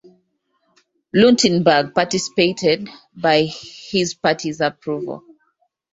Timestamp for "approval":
4.59-5.21